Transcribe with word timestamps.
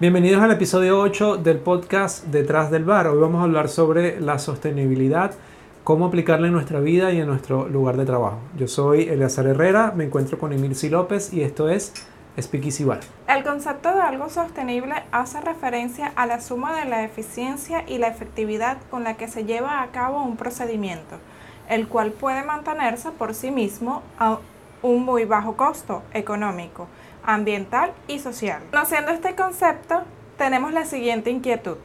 Bienvenidos 0.00 0.42
al 0.42 0.50
episodio 0.50 0.98
8 0.98 1.36
del 1.36 1.58
podcast 1.58 2.24
Detrás 2.24 2.68
del 2.72 2.84
Bar. 2.84 3.06
Hoy 3.06 3.20
vamos 3.20 3.40
a 3.40 3.44
hablar 3.44 3.68
sobre 3.68 4.20
la 4.20 4.40
sostenibilidad, 4.40 5.36
cómo 5.84 6.06
aplicarla 6.06 6.48
en 6.48 6.52
nuestra 6.52 6.80
vida 6.80 7.12
y 7.12 7.20
en 7.20 7.28
nuestro 7.28 7.68
lugar 7.68 7.96
de 7.96 8.04
trabajo. 8.04 8.40
Yo 8.56 8.66
soy 8.66 9.02
Eleazar 9.02 9.46
Herrera, 9.46 9.92
me 9.94 10.02
encuentro 10.02 10.36
con 10.36 10.52
Emilci 10.52 10.88
López 10.88 11.32
y 11.32 11.42
esto 11.42 11.68
es 11.68 11.92
Speakeasy 12.36 12.82
Bar. 12.82 13.02
El 13.28 13.44
concepto 13.44 13.94
de 13.94 14.00
algo 14.00 14.28
sostenible 14.30 14.96
hace 15.12 15.40
referencia 15.40 16.12
a 16.16 16.26
la 16.26 16.40
suma 16.40 16.76
de 16.80 16.86
la 16.86 17.04
eficiencia 17.04 17.84
y 17.86 17.98
la 17.98 18.08
efectividad 18.08 18.78
con 18.90 19.04
la 19.04 19.14
que 19.14 19.28
se 19.28 19.44
lleva 19.44 19.80
a 19.80 19.92
cabo 19.92 20.24
un 20.24 20.36
procedimiento, 20.36 21.18
el 21.68 21.86
cual 21.86 22.10
puede 22.10 22.42
mantenerse 22.42 23.12
por 23.12 23.32
sí 23.32 23.52
mismo 23.52 24.02
a 24.18 24.38
un 24.82 25.04
muy 25.04 25.24
bajo 25.24 25.56
costo 25.56 26.02
económico 26.12 26.88
ambiental 27.24 27.92
y 28.08 28.18
social. 28.18 28.62
Conociendo 28.70 29.12
este 29.12 29.34
concepto, 29.34 30.02
tenemos 30.36 30.72
la 30.72 30.84
siguiente 30.84 31.30
inquietud. 31.30 31.76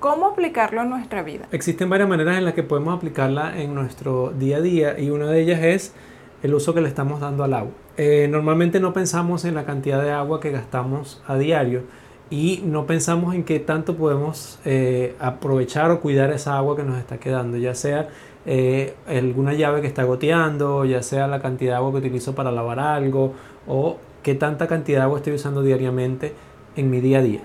¿Cómo 0.00 0.26
aplicarlo 0.26 0.82
en 0.82 0.90
nuestra 0.90 1.22
vida? 1.22 1.46
Existen 1.52 1.88
varias 1.88 2.08
maneras 2.08 2.36
en 2.36 2.44
las 2.44 2.54
que 2.54 2.64
podemos 2.64 2.96
aplicarla 2.96 3.60
en 3.60 3.74
nuestro 3.74 4.30
día 4.30 4.56
a 4.56 4.60
día 4.60 4.98
y 4.98 5.10
una 5.10 5.26
de 5.26 5.40
ellas 5.40 5.62
es 5.62 5.94
el 6.42 6.54
uso 6.54 6.74
que 6.74 6.80
le 6.80 6.88
estamos 6.88 7.20
dando 7.20 7.44
al 7.44 7.54
agua. 7.54 7.72
Eh, 7.96 8.26
normalmente 8.28 8.80
no 8.80 8.92
pensamos 8.92 9.44
en 9.44 9.54
la 9.54 9.64
cantidad 9.64 10.02
de 10.02 10.10
agua 10.10 10.40
que 10.40 10.50
gastamos 10.50 11.22
a 11.26 11.36
diario 11.36 11.82
y 12.30 12.62
no 12.64 12.86
pensamos 12.86 13.34
en 13.34 13.44
qué 13.44 13.60
tanto 13.60 13.96
podemos 13.96 14.58
eh, 14.64 15.14
aprovechar 15.20 15.90
o 15.90 16.00
cuidar 16.00 16.32
esa 16.32 16.56
agua 16.56 16.74
que 16.74 16.82
nos 16.82 16.98
está 16.98 17.18
quedando, 17.18 17.58
ya 17.58 17.74
sea 17.74 18.08
eh, 18.46 18.94
alguna 19.06 19.52
llave 19.52 19.82
que 19.82 19.86
está 19.86 20.02
goteando, 20.02 20.84
ya 20.84 21.02
sea 21.02 21.28
la 21.28 21.40
cantidad 21.40 21.72
de 21.72 21.76
agua 21.76 21.92
que 21.92 21.98
utilizo 21.98 22.34
para 22.34 22.50
lavar 22.50 22.80
algo 22.80 23.34
o 23.68 23.98
qué 24.22 24.34
tanta 24.34 24.66
cantidad 24.68 24.98
de 24.98 25.04
agua 25.04 25.18
estoy 25.18 25.34
usando 25.34 25.62
diariamente 25.62 26.34
en 26.76 26.90
mi 26.90 27.00
día 27.00 27.18
a 27.18 27.22
día. 27.22 27.40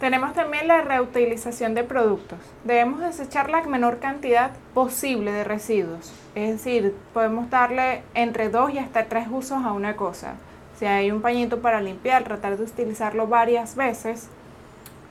Tenemos 0.00 0.32
también 0.32 0.68
la 0.68 0.82
reutilización 0.82 1.74
de 1.74 1.82
productos. 1.82 2.38
Debemos 2.62 3.00
desechar 3.00 3.50
la 3.50 3.62
menor 3.62 3.98
cantidad 3.98 4.52
posible 4.72 5.32
de 5.32 5.42
residuos. 5.42 6.12
Es 6.36 6.52
decir, 6.52 6.94
podemos 7.12 7.50
darle 7.50 8.02
entre 8.14 8.48
dos 8.48 8.72
y 8.72 8.78
hasta 8.78 9.06
tres 9.06 9.26
usos 9.28 9.64
a 9.64 9.72
una 9.72 9.96
cosa. 9.96 10.34
Si 10.78 10.86
hay 10.86 11.10
un 11.10 11.20
pañito 11.20 11.58
para 11.60 11.80
limpiar, 11.80 12.22
tratar 12.22 12.56
de 12.56 12.62
utilizarlo 12.62 13.26
varias 13.26 13.74
veces 13.74 14.28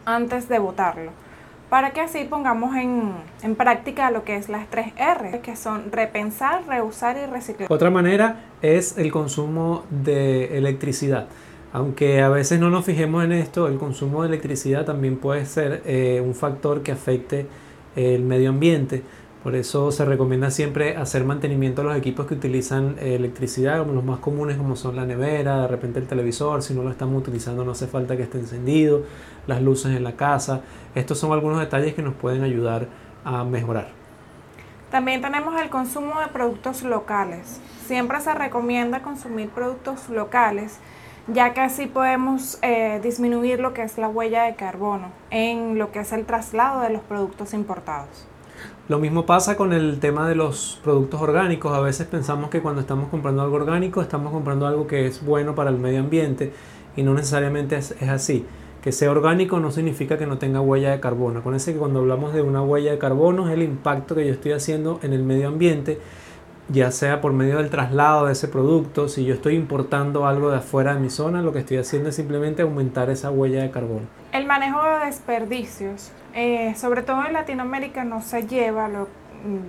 antes 0.05 0.47
de 0.47 0.59
botarlo. 0.59 1.11
Para 1.69 1.91
que 1.91 1.99
así 1.99 2.23
pongamos 2.23 2.75
en, 2.77 3.11
en 3.43 3.55
práctica 3.55 4.09
lo 4.09 4.23
que 4.23 4.37
es 4.37 4.47
las 4.47 4.69
tres 4.69 4.93
R, 4.97 5.41
que 5.41 5.57
son 5.57 5.91
repensar, 5.91 6.65
reusar 6.65 7.17
y 7.17 7.25
reciclar. 7.25 7.71
Otra 7.71 7.89
manera 7.89 8.45
es 8.61 8.97
el 8.97 9.11
consumo 9.11 9.83
de 9.89 10.57
electricidad. 10.57 11.27
Aunque 11.73 12.21
a 12.21 12.29
veces 12.29 12.59
no 12.59 12.69
nos 12.69 12.85
fijemos 12.85 13.25
en 13.25 13.33
esto, 13.33 13.67
el 13.67 13.77
consumo 13.77 14.21
de 14.21 14.29
electricidad 14.29 14.85
también 14.85 15.17
puede 15.17 15.45
ser 15.45 15.83
eh, 15.85 16.23
un 16.25 16.33
factor 16.33 16.81
que 16.83 16.93
afecte 16.93 17.47
el 17.97 18.23
medio 18.23 18.49
ambiente. 18.49 19.03
Por 19.47 19.55
eso 19.55 19.93
se 19.93 20.03
recomienda 20.03 20.51
siempre 20.51 20.97
hacer 20.97 21.23
mantenimiento 21.23 21.79
a 21.79 21.85
los 21.85 21.95
equipos 21.95 22.25
que 22.27 22.33
utilizan 22.33 22.97
electricidad, 22.99 23.79
como 23.79 23.93
los 23.93 24.03
más 24.03 24.19
comunes 24.19 24.57
como 24.57 24.75
son 24.75 24.97
la 24.97 25.05
nevera, 25.05 25.61
de 25.61 25.67
repente 25.69 25.99
el 25.99 26.05
televisor, 26.05 26.61
si 26.61 26.73
no 26.73 26.83
lo 26.83 26.91
estamos 26.91 27.21
utilizando 27.21 27.63
no 27.63 27.71
hace 27.71 27.87
falta 27.87 28.17
que 28.17 28.23
esté 28.23 28.39
encendido, 28.39 29.03
las 29.47 29.61
luces 29.61 29.95
en 29.95 30.03
la 30.03 30.17
casa. 30.17 30.63
Estos 30.95 31.19
son 31.19 31.31
algunos 31.31 31.61
detalles 31.61 31.93
que 31.93 32.01
nos 32.01 32.13
pueden 32.13 32.43
ayudar 32.43 32.89
a 33.23 33.45
mejorar. 33.45 33.87
También 34.91 35.21
tenemos 35.21 35.57
el 35.61 35.69
consumo 35.69 36.19
de 36.19 36.27
productos 36.27 36.83
locales. 36.83 37.61
Siempre 37.85 38.19
se 38.19 38.33
recomienda 38.33 39.01
consumir 39.01 39.47
productos 39.47 40.09
locales, 40.09 40.77
ya 41.27 41.53
que 41.53 41.61
así 41.61 41.87
podemos 41.87 42.59
eh, 42.63 42.99
disminuir 43.01 43.61
lo 43.61 43.73
que 43.73 43.83
es 43.83 43.97
la 43.97 44.09
huella 44.09 44.43
de 44.43 44.55
carbono 44.55 45.07
en 45.29 45.79
lo 45.79 45.93
que 45.93 45.99
es 45.99 46.11
el 46.11 46.25
traslado 46.25 46.81
de 46.81 46.89
los 46.89 47.01
productos 47.03 47.53
importados. 47.53 48.27
Lo 48.89 48.99
mismo 48.99 49.25
pasa 49.25 49.57
con 49.57 49.73
el 49.73 49.99
tema 49.99 50.29
de 50.29 50.35
los 50.35 50.79
productos 50.81 51.21
orgánicos. 51.21 51.73
A 51.73 51.81
veces 51.81 52.07
pensamos 52.07 52.49
que 52.49 52.61
cuando 52.61 52.79
estamos 52.79 53.09
comprando 53.09 53.41
algo 53.41 53.57
orgánico 53.57 54.01
estamos 54.01 54.31
comprando 54.31 54.65
algo 54.65 54.87
que 54.87 55.05
es 55.05 55.25
bueno 55.25 55.55
para 55.55 55.71
el 55.71 55.77
medio 55.77 55.99
ambiente 55.99 56.53
y 56.95 57.03
no 57.03 57.13
necesariamente 57.13 57.75
es, 57.75 57.93
así. 58.03 58.45
Que 58.81 58.93
sea 58.93 59.11
orgánico 59.11 59.59
no 59.59 59.71
significa 59.71 60.17
que 60.17 60.25
no 60.25 60.37
tenga 60.37 60.61
huella 60.61 60.91
de 60.91 61.01
carbono. 61.01 61.39
Acuérdense 61.39 61.73
que 61.73 61.79
cuando 61.79 61.99
hablamos 61.99 62.33
de 62.33 62.41
una 62.41 62.61
huella 62.61 62.91
de 62.91 62.97
carbono 62.97 63.49
es 63.49 63.53
el 63.53 63.61
impacto 63.61 64.15
que 64.15 64.25
yo 64.25 64.31
estoy 64.31 64.53
haciendo 64.53 65.01
en 65.03 65.11
el 65.11 65.23
medio 65.23 65.49
ambiente, 65.49 65.99
ya 66.69 66.91
sea 66.91 67.21
por 67.21 67.33
medio 67.33 67.57
del 67.57 67.69
traslado 67.69 68.25
de 68.25 68.33
ese 68.33 68.47
producto. 68.47 69.07
Si 69.07 69.25
yo 69.25 69.33
estoy 69.33 69.55
importando 69.55 70.27
algo 70.27 70.49
de 70.49 70.57
afuera 70.57 70.93
de 70.93 70.99
mi 70.99 71.09
zona, 71.09 71.41
lo 71.41 71.53
que 71.53 71.59
estoy 71.59 71.77
haciendo 71.77 72.09
es 72.09 72.15
simplemente 72.15 72.61
aumentar 72.61 73.09
esa 73.09 73.31
huella 73.31 73.61
de 73.61 73.71
carbono. 73.71 74.07
El 74.31 74.45
manejo 74.45 74.83
de 74.83 75.05
desperdicios, 75.05 76.11
eh, 76.33 76.73
sobre 76.75 77.03
todo 77.03 77.25
en 77.25 77.33
Latinoamérica, 77.33 78.03
no 78.03 78.21
se 78.21 78.45
lleva 78.47 78.87
lo, 78.87 79.07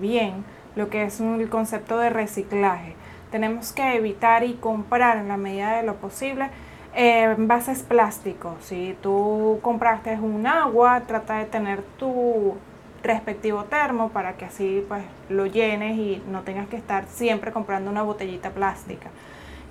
bien 0.00 0.44
lo 0.76 0.90
que 0.90 1.04
es 1.04 1.20
un, 1.20 1.40
el 1.40 1.48
concepto 1.48 1.98
de 1.98 2.10
reciclaje. 2.10 2.94
Tenemos 3.30 3.72
que 3.72 3.96
evitar 3.96 4.44
y 4.44 4.54
comprar 4.54 5.18
en 5.18 5.28
la 5.28 5.36
medida 5.36 5.76
de 5.76 5.82
lo 5.82 5.96
posible 5.96 6.50
eh, 6.94 7.22
envases 7.36 7.82
plásticos. 7.82 8.54
Si 8.64 8.96
tú 9.02 9.58
compraste 9.62 10.14
un 10.14 10.46
agua, 10.46 11.02
trata 11.06 11.38
de 11.38 11.44
tener 11.44 11.82
tu 11.98 12.54
respectivo 13.02 13.64
termo 13.64 14.10
para 14.10 14.34
que 14.36 14.44
así 14.44 14.84
pues 14.88 15.02
lo 15.28 15.46
llenes 15.46 15.96
y 15.98 16.22
no 16.30 16.42
tengas 16.42 16.68
que 16.68 16.76
estar 16.76 17.06
siempre 17.06 17.52
comprando 17.52 17.90
una 17.90 18.02
botellita 18.02 18.50
plástica. 18.50 19.10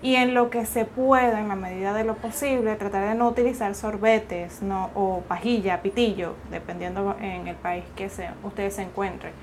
Y 0.02 0.16
en 0.16 0.36
lo 0.36 0.52
que 0.52 0.66
se 0.66 0.86
pueda, 0.86 1.40
en 1.40 1.48
la 1.48 1.56
medida 1.56 1.94
de 1.94 2.04
lo 2.04 2.16
posible, 2.16 2.76
tratar 2.76 3.10
de 3.10 3.16
no 3.16 3.28
utilizar 3.28 3.74
sorbetes 3.74 4.62
no, 4.62 4.92
o 4.94 5.24
pajilla, 5.28 5.82
pitillo, 5.82 6.36
dependiendo 6.52 7.16
en 7.20 7.48
el 7.48 7.56
país 7.56 7.84
que 7.96 8.10
se, 8.10 8.30
ustedes 8.44 8.76
se 8.76 8.84
encuentren. 8.84 9.34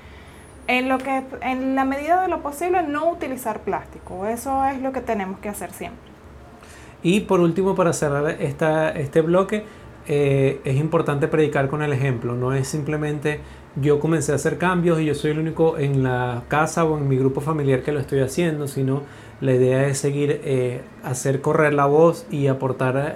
En, 0.67 0.87
lo 0.87 0.97
que, 0.97 1.23
en 1.41 1.75
la 1.75 1.83
medida 1.83 2.21
de 2.21 2.29
lo 2.29 2.41
posible, 2.41 2.83
no 2.83 3.09
utilizar 3.09 3.59
plástico. 3.59 4.25
Eso 4.27 4.65
es 4.65 4.81
lo 4.81 4.93
que 4.93 5.01
tenemos 5.01 5.39
que 5.39 5.49
hacer 5.49 5.71
siempre. 5.71 5.99
Y 7.03 7.19
por 7.19 7.41
último, 7.41 7.75
para 7.75 7.91
cerrar 7.91 8.41
esta, 8.41 8.89
este 8.91 9.21
bloque, 9.21 9.65
eh, 10.07 10.61
es 10.63 10.75
importante 10.77 11.27
predicar 11.27 11.67
con 11.67 11.81
el 11.81 11.93
ejemplo. 11.93 12.35
No 12.35 12.53
es 12.53 12.67
simplemente 12.67 13.39
yo 13.75 13.99
comencé 13.99 14.31
a 14.31 14.35
hacer 14.35 14.57
cambios 14.57 14.99
y 15.01 15.05
yo 15.05 15.15
soy 15.15 15.31
el 15.31 15.39
único 15.39 15.77
en 15.77 16.03
la 16.03 16.43
casa 16.47 16.85
o 16.85 16.97
en 16.97 17.07
mi 17.07 17.17
grupo 17.17 17.41
familiar 17.41 17.81
que 17.81 17.91
lo 17.91 17.99
estoy 17.99 18.21
haciendo, 18.21 18.67
sino 18.67 19.01
la 19.41 19.53
idea 19.53 19.85
es 19.87 19.97
seguir, 19.97 20.41
eh, 20.43 20.81
hacer 21.03 21.41
correr 21.41 21.73
la 21.73 21.85
voz 21.85 22.25
y 22.31 22.47
aportar 22.47 22.97
eh, 22.97 23.15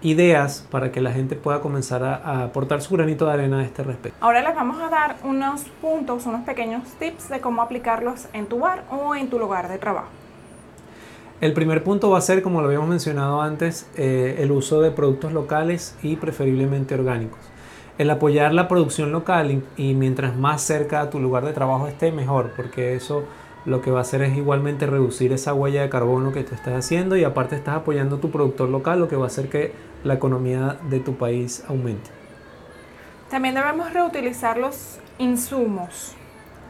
ideas 0.00 0.66
para 0.70 0.92
que 0.92 1.00
la 1.00 1.12
gente 1.12 1.36
pueda 1.36 1.60
comenzar 1.60 2.02
a, 2.04 2.14
a, 2.16 2.44
aportar 2.44 2.80
su 2.80 2.94
granito 2.94 3.26
de 3.26 3.32
arena 3.32 3.58
a 3.58 3.64
este 3.64 3.82
respecto. 3.82 4.16
Ahora 4.24 4.40
les 4.40 4.54
vamos 4.54 4.80
a 4.80 4.88
dar 4.88 5.16
unos 5.24 5.64
puntos, 5.82 6.24
unos 6.24 6.42
pequeños 6.42 6.84
tips 6.98 7.28
de 7.28 7.40
cómo 7.40 7.60
aplicarlos 7.60 8.28
en 8.32 8.46
tu 8.46 8.60
bar 8.60 8.84
o 8.90 9.14
en 9.14 9.28
tu 9.28 9.38
lugar 9.38 9.68
de 9.68 9.78
trabajo. 9.78 10.08
El 11.40 11.52
primer 11.52 11.84
punto 11.84 12.10
va 12.10 12.18
a 12.18 12.20
ser, 12.20 12.42
como 12.42 12.60
lo 12.60 12.66
habíamos 12.66 12.88
mencionado 12.88 13.40
antes, 13.40 13.88
eh, 13.96 14.38
el 14.40 14.50
uso 14.50 14.80
de 14.80 14.90
productos 14.90 15.32
locales 15.32 15.94
y 16.02 16.16
preferiblemente 16.16 16.96
orgánicos. 16.96 17.38
El 17.96 18.10
apoyar 18.10 18.52
la 18.52 18.66
producción 18.66 19.12
local 19.12 19.62
y, 19.76 19.94
mientras 19.94 20.36
más 20.36 20.62
cerca 20.62 21.00
a 21.00 21.10
tu 21.10 21.20
lugar 21.20 21.44
de 21.44 21.52
trabajo 21.52 21.86
esté, 21.86 22.10
mejor, 22.10 22.50
porque 22.56 22.96
eso 22.96 23.22
lo 23.66 23.80
que 23.82 23.92
va 23.92 23.98
a 23.98 24.02
hacer 24.02 24.22
es 24.22 24.36
igualmente 24.36 24.86
reducir 24.86 25.32
esa 25.32 25.54
huella 25.54 25.82
de 25.82 25.88
carbono 25.88 26.32
que 26.32 26.42
tú 26.42 26.56
estás 26.56 26.74
haciendo 26.74 27.16
y 27.16 27.22
aparte 27.22 27.54
estás 27.54 27.76
apoyando 27.76 28.16
a 28.16 28.20
tu 28.20 28.32
productor 28.32 28.68
local, 28.68 28.98
lo 28.98 29.06
que 29.06 29.14
va 29.14 29.24
a 29.24 29.28
hacer 29.28 29.48
que 29.48 29.72
la 30.02 30.14
economía 30.14 30.78
de 30.90 30.98
tu 30.98 31.14
país 31.14 31.62
aumente. 31.68 32.10
También 33.30 33.54
debemos 33.54 33.92
reutilizar 33.92 34.58
los 34.58 34.98
insumos. 35.18 36.17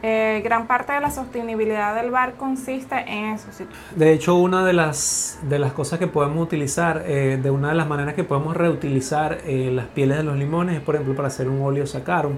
Eh, 0.01 0.41
gran 0.45 0.65
parte 0.65 0.93
de 0.93 1.01
la 1.01 1.11
sostenibilidad 1.11 1.93
del 1.93 2.09
bar 2.09 2.35
consiste 2.35 2.95
en 2.95 3.33
eso. 3.33 3.47
De 3.95 4.13
hecho, 4.13 4.35
una 4.35 4.65
de 4.65 4.71
las, 4.71 5.39
de 5.43 5.59
las 5.59 5.73
cosas 5.73 5.99
que 5.99 6.07
podemos 6.07 6.41
utilizar, 6.41 7.03
eh, 7.05 7.37
de 7.41 7.51
una 7.51 7.69
de 7.69 7.75
las 7.75 7.87
maneras 7.87 8.13
que 8.13 8.23
podemos 8.23 8.55
reutilizar 8.55 9.39
eh, 9.45 9.71
las 9.73 9.87
pieles 9.87 10.17
de 10.17 10.23
los 10.23 10.37
limones 10.37 10.77
es, 10.77 10.81
por 10.81 10.95
ejemplo, 10.95 11.15
para 11.15 11.27
hacer 11.27 11.49
un 11.49 11.61
óleo 11.61 11.85
sacarum. 11.85 12.37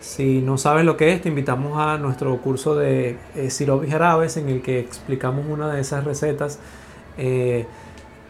Si 0.00 0.40
no 0.40 0.58
sabes 0.58 0.84
lo 0.84 0.96
que 0.96 1.12
es, 1.12 1.22
te 1.22 1.28
invitamos 1.28 1.78
a 1.78 1.98
nuestro 1.98 2.36
curso 2.38 2.74
de 2.74 3.16
eh, 3.36 3.50
siropes 3.50 3.88
y 3.88 3.92
jarabes 3.92 4.36
en 4.36 4.48
el 4.48 4.62
que 4.62 4.80
explicamos 4.80 5.46
una 5.48 5.72
de 5.72 5.80
esas 5.80 6.04
recetas. 6.04 6.58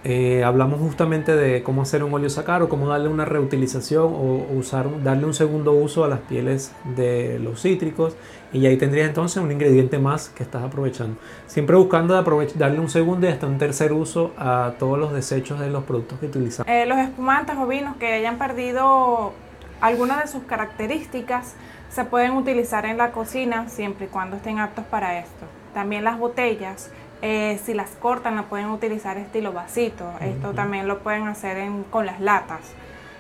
Eh, 0.05 0.45
hablamos 0.45 0.79
justamente 0.81 1.35
de 1.35 1.63
cómo 1.65 1.83
hacer 1.83 2.05
un 2.05 2.15
óleo 2.15 2.29
o 2.29 2.69
cómo 2.69 2.89
darle 2.89 3.09
una 3.09 3.25
reutilización 3.25 4.05
o 4.05 4.47
usar, 4.55 5.03
darle 5.03 5.27
un 5.27 5.35
segundo 5.35 5.73
uso 5.73 6.05
a 6.05 6.09
las 6.09 6.21
pieles 6.21 6.73
de 6.97 7.41
los 7.41 7.63
cítricos 7.63 8.17
y 8.53 8.65
ahí 8.67 8.77
tendrías 8.77 9.09
entonces 9.09 9.43
un 9.43 9.51
ingrediente 9.51 9.99
más 9.99 10.29
que 10.29 10.45
estás 10.45 10.63
aprovechando. 10.63 11.19
Siempre 11.49 11.77
buscando 11.77 12.15
darle 12.55 12.79
un 12.79 12.89
segundo 12.89 13.27
y 13.27 13.31
hasta 13.31 13.47
un 13.47 13.59
tercer 13.59 13.93
uso 13.93 14.33
a 14.39 14.75
todos 14.79 14.99
los 14.99 15.13
desechos 15.13 15.59
de 15.59 15.69
los 15.69 15.83
productos 15.83 16.21
que 16.21 16.27
utilizamos. 16.27 16.71
Eh, 16.71 16.87
los 16.87 16.99
espumantes 16.99 17.57
o 17.57 17.67
vinos 17.67 17.97
que 17.97 18.13
hayan 18.13 18.39
perdido 18.39 19.33
algunas 19.81 20.23
de 20.23 20.29
sus 20.29 20.45
características 20.45 21.55
se 21.91 22.05
pueden 22.05 22.33
utilizar 22.33 22.87
en 22.87 22.99
la 22.99 23.11
cocina 23.11 23.69
siempre 23.69 24.07
y 24.07 24.09
cuando 24.09 24.37
estén 24.37 24.59
aptos 24.61 24.85
para 24.85 25.19
esto. 25.19 25.47
También 25.75 26.05
las 26.05 26.19
botellas 26.19 26.91
eh, 27.23 27.59
si 27.65 27.75
las 27.75 27.91
cortan, 27.91 28.37
la 28.37 28.45
pueden 28.45 28.67
utilizar 28.67 29.17
estilo 29.17 29.53
vasito. 29.53 30.05
Esto 30.21 30.53
también 30.53 30.87
lo 30.87 31.01
pueden 31.01 31.27
hacer 31.27 31.57
en, 31.59 31.85
con 31.85 32.07
las 32.07 32.21
latas. 32.21 32.61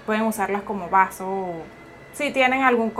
pueden 0.07 0.23
usarlas 0.23 0.63
como 0.63 0.89
vaso. 0.89 1.53
Si 2.13 2.33
tienen 2.33 2.63
algún, 2.63 2.93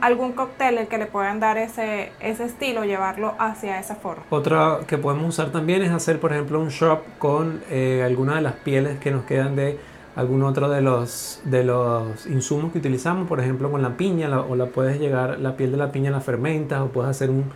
algún 0.00 0.32
cóctel 0.32 0.78
el 0.78 0.88
que 0.88 0.98
le 0.98 1.06
puedan 1.06 1.38
dar 1.38 1.58
ese, 1.58 2.12
ese 2.20 2.44
estilo, 2.44 2.84
llevarlo 2.84 3.34
hacia 3.38 3.78
esa 3.78 3.94
forma. 3.94 4.24
Otra 4.30 4.78
que 4.86 4.98
podemos 4.98 5.28
usar 5.28 5.50
también 5.50 5.82
es 5.82 5.90
hacer, 5.90 6.18
por 6.18 6.32
ejemplo, 6.32 6.58
un 6.58 6.68
shop 6.68 7.00
con 7.18 7.62
eh, 7.70 8.02
alguna 8.04 8.36
de 8.36 8.40
las 8.40 8.54
pieles 8.54 8.98
que 8.98 9.10
nos 9.10 9.24
quedan 9.24 9.54
de 9.54 9.78
algún 10.16 10.42
otro 10.42 10.68
de 10.68 10.80
los, 10.80 11.40
de 11.44 11.64
los 11.64 12.26
insumos 12.26 12.72
que 12.72 12.78
utilizamos, 12.78 13.28
por 13.28 13.40
ejemplo, 13.40 13.70
con 13.70 13.82
la 13.82 13.96
piña, 13.96 14.40
o 14.40 14.56
la 14.56 14.66
puedes 14.66 14.98
llegar, 14.98 15.38
la 15.40 15.56
piel 15.56 15.72
de 15.72 15.76
la 15.76 15.92
piña 15.92 16.10
la 16.10 16.20
fermentas, 16.20 16.80
o 16.80 16.88
puedes 16.88 17.10
hacer 17.10 17.30
un, 17.30 17.50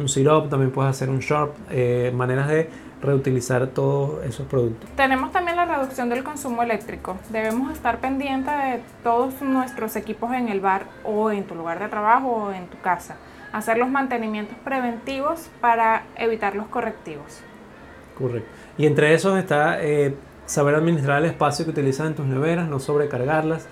un 0.00 0.08
syrup, 0.08 0.48
también 0.48 0.70
puedes 0.70 0.90
hacer 0.90 1.10
un 1.10 1.20
shop, 1.20 1.50
eh, 1.70 2.12
maneras 2.14 2.48
de 2.48 2.68
reutilizar 3.02 3.66
todos 3.68 4.24
esos 4.24 4.46
productos. 4.46 4.88
Tenemos 4.96 5.32
también 5.32 5.56
la 5.56 5.64
reducción 5.64 6.08
del 6.08 6.22
consumo 6.22 6.62
eléctrico. 6.62 7.16
Debemos 7.30 7.72
estar 7.72 7.98
pendientes 7.98 8.52
de 8.52 8.80
todos 9.02 9.40
nuestros 9.40 9.96
equipos 9.96 10.32
en 10.32 10.48
el 10.48 10.60
bar 10.60 10.84
o 11.04 11.30
en 11.30 11.44
tu 11.44 11.54
lugar 11.54 11.78
de 11.78 11.88
trabajo 11.88 12.28
o 12.28 12.52
en 12.52 12.66
tu 12.66 12.78
casa. 12.80 13.16
Hacer 13.52 13.78
los 13.78 13.88
mantenimientos 13.88 14.56
preventivos 14.62 15.48
para 15.60 16.04
evitar 16.16 16.54
los 16.54 16.66
correctivos. 16.66 17.40
Correcto. 18.18 18.48
Y 18.76 18.86
entre 18.86 19.14
esos 19.14 19.38
está 19.38 19.82
eh, 19.82 20.14
saber 20.46 20.74
administrar 20.74 21.18
el 21.18 21.30
espacio 21.30 21.64
que 21.64 21.70
utilizas 21.70 22.06
en 22.06 22.14
tus 22.14 22.26
neveras, 22.26 22.68
no 22.68 22.78
sobrecargarlas 22.78 23.66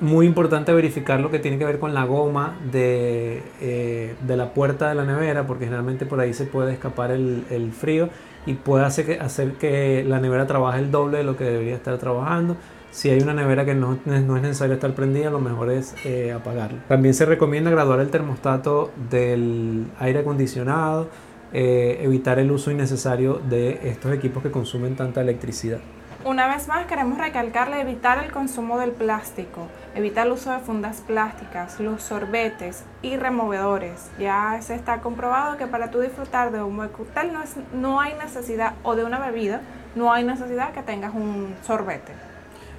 muy 0.00 0.26
importante 0.26 0.72
verificar 0.72 1.20
lo 1.20 1.30
que 1.30 1.38
tiene 1.38 1.58
que 1.58 1.64
ver 1.64 1.78
con 1.78 1.94
la 1.94 2.04
goma 2.04 2.58
de, 2.72 3.42
eh, 3.60 4.14
de, 4.26 4.36
la 4.36 4.54
puerta 4.54 4.88
de 4.88 4.94
la 4.94 5.04
nevera, 5.04 5.46
porque 5.46 5.64
generalmente 5.64 6.06
por 6.06 6.20
ahí 6.20 6.32
se 6.32 6.46
puede 6.46 6.72
escapar 6.72 7.10
el, 7.10 7.44
el 7.50 7.72
frío 7.72 8.08
y 8.46 8.54
puede 8.54 8.84
hacer 8.84 9.06
que, 9.06 9.20
hacer 9.20 9.52
que, 9.54 10.04
la 10.06 10.20
nevera 10.20 10.46
trabaje 10.46 10.78
el 10.78 10.90
doble 10.90 11.18
de 11.18 11.24
lo 11.24 11.36
que 11.36 11.44
debería 11.44 11.74
estar 11.74 11.98
trabajando. 11.98 12.56
Si 12.90 13.08
hay 13.08 13.20
una 13.20 13.34
nevera 13.34 13.64
que 13.64 13.74
no, 13.74 13.98
no 14.04 14.36
es 14.36 14.42
necesario 14.42 14.74
estar 14.74 14.94
prendida, 14.94 15.30
lo 15.30 15.38
mejor 15.38 15.70
es 15.70 15.94
eh, 16.04 16.32
apagarla. 16.32 16.82
También 16.88 17.14
se 17.14 17.24
recomienda 17.24 17.70
graduar 17.70 18.00
el 18.00 18.10
termostato 18.10 18.90
del 19.10 19.86
aire 19.98 20.20
acondicionado, 20.20 21.08
eh, 21.52 22.00
evitar 22.02 22.38
el 22.38 22.50
uso 22.50 22.70
innecesario 22.70 23.40
de 23.48 23.80
estos 23.84 24.12
equipos 24.12 24.42
que 24.42 24.50
consumen 24.50 24.96
tanta 24.96 25.20
electricidad. 25.20 25.80
Una 26.22 26.48
vez 26.48 26.68
más 26.68 26.84
queremos 26.84 27.16
recalcarle 27.16 27.80
evitar 27.80 28.22
el 28.22 28.30
consumo 28.30 28.78
del 28.78 28.90
plástico, 28.90 29.68
evitar 29.94 30.26
el 30.26 30.34
uso 30.34 30.52
de 30.52 30.58
fundas 30.58 31.00
plásticas, 31.00 31.80
los 31.80 32.02
sorbetes 32.02 32.84
y 33.00 33.16
removedores. 33.16 34.10
Ya 34.18 34.58
se 34.60 34.74
está 34.74 35.00
comprobado 35.00 35.56
que 35.56 35.66
para 35.66 35.90
tú 35.90 36.00
disfrutar 36.00 36.52
de 36.52 36.62
un 36.62 36.76
buen 36.76 36.90
no, 37.32 37.40
no 37.72 38.00
hay 38.02 38.12
necesidad, 38.22 38.74
o 38.82 38.96
de 38.96 39.04
una 39.04 39.18
bebida, 39.18 39.62
no 39.94 40.12
hay 40.12 40.22
necesidad 40.24 40.72
que 40.72 40.82
tengas 40.82 41.14
un 41.14 41.54
sorbete. 41.62 42.12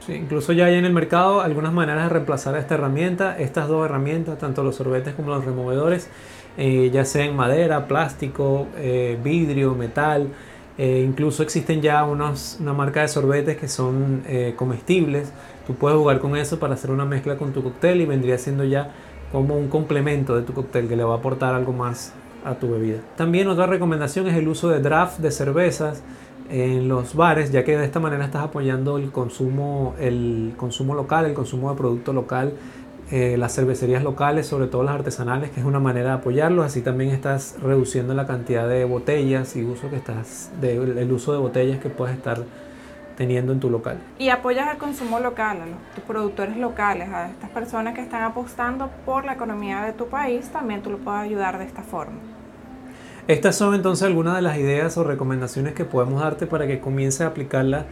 Sí, 0.06 0.14
incluso 0.14 0.54
ya 0.54 0.66
hay 0.66 0.76
en 0.76 0.86
el 0.86 0.94
mercado 0.94 1.42
algunas 1.42 1.74
maneras 1.74 2.04
de 2.04 2.10
reemplazar 2.10 2.56
esta 2.58 2.76
herramienta, 2.76 3.40
estas 3.40 3.68
dos 3.68 3.84
herramientas, 3.84 4.38
tanto 4.38 4.64
los 4.64 4.76
sorbetes 4.76 5.16
como 5.16 5.32
los 5.32 5.44
removedores, 5.44 6.10
eh, 6.58 6.92
ya 6.94 7.06
sea 7.06 7.26
en 7.26 7.36
madera, 7.36 7.88
plástico, 7.88 8.68
eh, 8.78 9.18
vidrio, 9.24 9.74
metal. 9.74 10.28
Eh, 10.78 11.04
incluso 11.06 11.44
existen 11.44 11.82
ya 11.82 12.04
unos, 12.04 12.58
una 12.60 12.74
marca 12.74 13.02
de 13.02 13.08
sorbetes 13.08 13.58
que 13.58 13.68
son 13.68 14.24
eh, 14.28 14.54
comestibles. 14.56 15.32
Tú 15.68 15.76
puedes 15.76 15.98
jugar 15.98 16.20
con 16.20 16.36
eso 16.36 16.60
para 16.60 16.76
hacer 16.76 16.92
una 16.92 17.06
mezcla 17.06 17.38
con 17.38 17.54
tu 17.54 17.64
cóctel 17.64 18.02
y 18.02 18.06
vendría 18.06 18.38
siendo 18.38 18.64
ya 18.64 18.92
como 19.32 19.58
un 19.58 19.68
complemento 19.68 20.36
de 20.36 20.44
tu 20.44 20.54
cóctel 20.54 20.88
que 20.88 20.96
le 20.96 21.04
va 21.04 21.16
a 21.16 21.18
aportar 21.18 21.54
algo 21.54 21.74
más 21.74 22.14
a 22.44 22.56
tu 22.56 22.72
bebida. 22.72 23.00
También 23.16 23.48
otra 23.48 23.68
recomendación 23.68 24.28
es 24.28 24.36
el 24.36 24.48
uso 24.48 24.70
de 24.70 24.80
draft 24.80 25.20
de 25.20 25.32
cervezas 25.32 26.04
en 26.50 26.90
los 26.90 27.16
bares, 27.16 27.52
ya 27.52 27.64
que 27.64 27.78
de 27.78 27.86
esta 27.86 28.00
manera 28.00 28.26
estás 28.26 28.44
apoyando 28.44 28.98
el 28.98 29.12
consumo, 29.12 29.96
el 30.00 30.54
consumo 30.58 30.96
local, 30.96 31.26
el 31.26 31.34
consumo 31.34 31.70
de 31.70 31.78
producto 31.78 32.12
local 32.12 32.54
eh, 33.12 33.36
las 33.38 33.54
cervecerías 33.54 34.04
locales, 34.04 34.48
sobre 34.48 34.68
todo 34.68 34.84
las 34.84 34.96
artesanales, 34.96 35.52
que 35.52 35.60
es 35.60 35.66
una 35.66 35.80
manera 35.80 36.12
de 36.12 36.16
apoyarlos. 36.16 36.66
Así 36.66 36.82
también 36.82 37.10
estás 37.12 37.58
reduciendo 37.62 38.14
la 38.14 38.26
cantidad 38.26 38.70
de 38.70 38.86
botellas 38.86 39.56
y 39.58 39.66
uso 39.66 39.90
que 39.90 39.98
estás, 39.98 40.50
de, 40.62 40.78
el 40.78 41.12
uso 41.12 41.34
de 41.34 41.40
botellas 41.40 41.80
que 41.80 41.90
puedes 41.90 42.16
estar 42.16 42.40
teniendo 43.18 43.52
en 43.52 43.60
tu 43.60 43.70
local. 43.70 43.98
Y 44.18 44.30
apoyas 44.30 44.68
al 44.68 44.78
consumo 44.78 45.20
local, 45.20 45.58
a 45.62 45.66
los 45.66 46.06
productores 46.08 46.56
locales, 46.56 47.10
a 47.10 47.30
estas 47.30 47.50
personas 47.50 47.94
que 47.94 48.02
están 48.02 48.24
apostando 48.24 48.90
por 49.06 49.26
la 49.26 49.34
economía 49.34 49.82
de 49.84 49.94
tu 49.94 50.08
país, 50.08 50.50
también 50.50 50.82
tú 50.82 50.90
lo 50.90 50.98
puedes 50.98 51.22
ayudar 51.22 51.60
de 51.60 51.66
esta 51.66 51.84
forma. 51.84 52.18
Estas 53.28 53.56
son 53.56 53.76
entonces 53.76 54.08
algunas 54.08 54.36
de 54.36 54.42
las 54.42 54.58
ideas 54.58 54.98
o 54.98 55.04
recomendaciones 55.04 55.74
que 55.74 55.86
podemos 55.86 56.22
darte 56.22 56.48
para 56.48 56.66
que 56.66 56.80
comiences 56.80 57.22
a 57.22 57.28
aplicarlas 57.28 57.86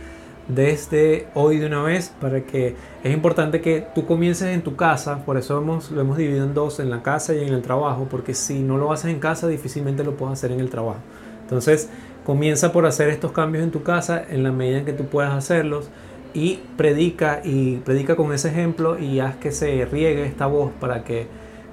desde 0.49 1.27
hoy 1.35 1.59
de 1.59 1.67
una 1.67 1.83
vez 1.83 2.11
para 2.19 2.41
que 2.41 2.75
es 3.03 3.13
importante 3.13 3.61
que 3.61 3.85
tú 3.95 4.05
comiences 4.05 4.49
en 4.49 4.63
tu 4.63 4.75
casa, 4.75 5.23
por 5.23 5.37
eso 5.37 5.57
hemos, 5.57 5.91
lo 5.91 6.01
hemos 6.01 6.17
dividido 6.17 6.43
en 6.43 6.53
dos, 6.53 6.79
en 6.79 6.89
la 6.89 7.03
casa 7.03 7.33
y 7.35 7.47
en 7.47 7.53
el 7.53 7.61
trabajo, 7.61 8.07
porque 8.09 8.33
si 8.33 8.59
no 8.59 8.77
lo 8.77 8.91
haces 8.91 9.11
en 9.11 9.19
casa 9.19 9.47
difícilmente 9.47 10.03
lo 10.03 10.17
puedes 10.17 10.33
hacer 10.33 10.51
en 10.51 10.59
el 10.59 10.69
trabajo. 10.69 10.99
Entonces 11.43 11.89
comienza 12.25 12.71
por 12.71 12.85
hacer 12.85 13.09
estos 13.09 13.31
cambios 13.31 13.63
en 13.63 13.71
tu 13.71 13.83
casa 13.83 14.23
en 14.27 14.43
la 14.43 14.51
medida 14.51 14.79
en 14.79 14.85
que 14.85 14.93
tú 14.93 15.05
puedas 15.05 15.33
hacerlos 15.33 15.89
y 16.33 16.59
predica 16.77 17.41
y 17.43 17.77
predica 17.77 18.15
con 18.15 18.33
ese 18.33 18.49
ejemplo 18.49 18.99
y 18.99 19.19
haz 19.19 19.35
que 19.35 19.51
se 19.51 19.85
riegue 19.85 20.25
esta 20.25 20.47
voz 20.47 20.71
para 20.79 21.03
que 21.03 21.27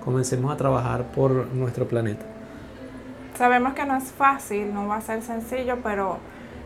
comencemos 0.05 0.53
a 0.53 0.57
trabajar 0.57 1.05
por 1.13 1.47
nuestro 1.49 1.89
planeta. 1.89 2.25
Sabemos 3.37 3.75
que 3.75 3.85
no 3.85 3.97
es 3.97 4.05
fácil, 4.05 4.73
no 4.73 4.87
va 4.87 4.97
a 4.97 5.01
ser 5.01 5.21
sencillo, 5.21 5.79
pero 5.83 6.19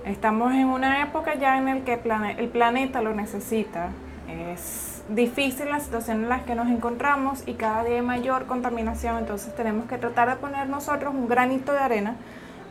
Estamos 0.04 0.54
en 0.54 0.66
una 0.66 1.02
época 1.02 1.34
ya 1.34 1.58
en 1.58 1.66
la 1.66 1.84
que 1.84 2.00
el, 2.38 2.48
planeta 2.48 3.02
lo 3.02 3.14
necesita. 3.14 3.90
Es 4.28 5.02
difícil 5.08 5.68
la 5.68 5.80
situación 5.80 6.22
en 6.22 6.28
la 6.28 6.44
que 6.44 6.54
nos 6.54 6.68
encontramos 6.68 7.42
y 7.46 7.54
cada 7.54 7.84
día 7.84 7.96
hay 7.96 8.02
mayor 8.02 8.46
contaminación, 8.46 9.18
entonces 9.18 9.54
tenemos 9.54 9.86
que 9.86 9.98
tratar 9.98 10.30
de 10.30 10.36
poner 10.36 10.68
nosotros 10.68 11.12
un 11.14 11.28
granito 11.28 11.72
de 11.72 11.80
arena 11.80 12.16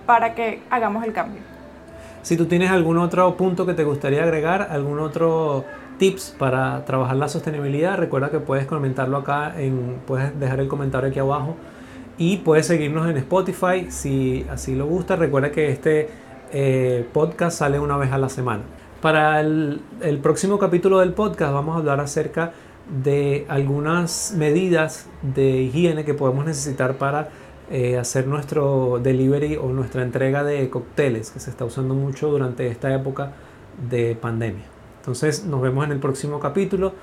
para 0.06 0.34
que 0.34 0.62
hagamos 0.70 1.04
el 1.04 1.14
cambio. 1.14 1.42
Si 2.24 2.36
tú 2.36 2.48
tienes 2.48 2.72
algún 2.72 2.98
otro 2.98 3.36
punto 3.38 3.66
que 3.66 3.74
te 3.74 3.84
gustaría 3.84 4.24
agregar, 4.24 4.68
algún 4.72 5.00
otro 5.00 5.66
tips 5.98 6.36
para 6.38 6.84
trabajar 6.86 7.18
la 7.18 7.28
sostenibilidad, 7.28 7.98
recuerda 7.98 8.30
que 8.30 8.40
puedes 8.40 8.66
comentarlo 8.66 9.18
acá, 9.18 9.54
en, 9.58 9.98
puedes 10.08 10.38
dejar 10.40 10.62
el 10.62 10.68
comentario 10.68 11.10
aquí 11.10 11.20
abajo 11.20 11.56
y 12.18 12.38
puedes 12.38 12.68
seguirnos 12.68 13.10
en 13.10 13.18
Spotify 13.18 13.90
si 13.90 14.46
así 14.50 14.76
lo 14.76 14.88
gusta. 14.88 15.16
Recuerda 15.16 15.52
que 15.52 15.72
este 15.72 16.10
eh, 16.52 17.08
podcast 17.14 17.60
sale 17.60 17.80
una 17.80 17.98
vez 17.98 18.12
a 18.12 18.18
la 18.18 18.30
semana. 18.30 18.64
Para 19.02 19.40
el, 19.40 19.82
próximo 20.22 20.60
capítulo 20.60 21.00
del 21.00 21.14
podcast 21.14 21.54
vamos 21.54 21.76
a 21.76 21.80
hablar 21.80 22.00
acerca 22.00 22.52
de 23.04 23.46
algunas 23.48 24.34
medidas 24.36 25.08
de 25.22 25.62
higiene 25.62 26.04
que 26.04 26.14
podemos 26.14 26.46
necesitar 26.46 26.98
para 26.98 27.30
eh, 27.70 27.98
hacer 27.98 28.28
nuestro 28.28 29.00
delivery 29.02 29.56
o 29.56 29.68
nuestra 29.68 30.04
entrega 30.04 30.44
de 30.44 30.70
cócteles 30.70 31.32
que 31.32 31.40
se 31.40 31.50
está 31.50 31.66
usando 31.66 31.94
mucho 31.94 32.30
durante 32.30 32.68
esta 32.68 32.94
época 32.94 33.32
de 33.90 34.18
pandemia. 34.20 34.66
Entonces 35.00 35.46
nos 35.46 35.62
vemos 35.62 35.86
en 35.86 35.92
el 35.92 36.00
próximo 36.00 36.40
capítulo. 36.40 36.94